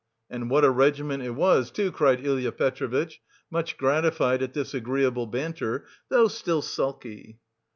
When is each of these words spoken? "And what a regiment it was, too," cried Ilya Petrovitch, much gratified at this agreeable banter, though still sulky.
"And 0.31 0.49
what 0.49 0.65
a 0.65 0.71
regiment 0.71 1.21
it 1.21 1.35
was, 1.35 1.69
too," 1.69 1.91
cried 1.91 2.25
Ilya 2.25 2.53
Petrovitch, 2.53 3.21
much 3.51 3.77
gratified 3.77 4.41
at 4.41 4.53
this 4.53 4.73
agreeable 4.73 5.27
banter, 5.27 5.85
though 6.09 6.27
still 6.27 6.63
sulky. 6.63 7.37